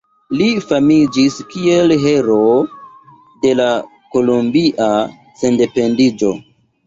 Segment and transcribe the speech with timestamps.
[0.37, 2.55] Li famiĝis kiel heroo
[3.45, 3.67] de la
[4.15, 4.89] kolombia
[5.43, 6.33] sendependiĝo.